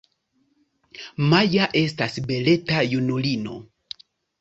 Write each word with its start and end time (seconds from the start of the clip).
Maja 1.35 1.69
estas 1.83 2.19
beleta 2.33 2.83
junulino. 2.91 3.65